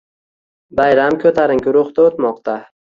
[0.79, 2.63] Bayram ko‘tarinki ruhda o‘tmoqda